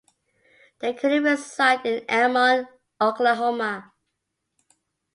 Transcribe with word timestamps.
They 0.79 0.95
currently 0.95 1.29
reside 1.29 1.85
in 1.85 2.03
Edmond, 2.09 2.65
Oklahoma. 2.99 3.93